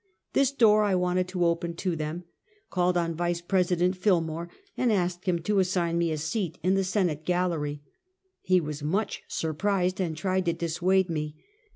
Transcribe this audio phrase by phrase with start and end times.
[0.33, 2.23] This door I wanted to open to them,
[2.71, 6.83] called on Yice President Fillmore and asked him to assign me a seat in the
[6.83, 7.83] Senate gallery.
[8.41, 11.35] He was much surprised and tried to dissuade me.